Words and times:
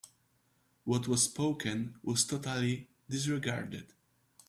What 0.83 1.07
was 1.07 1.25
spoken 1.25 1.93
was 2.01 2.25
totally 2.25 2.87
disregarded. 3.07 3.93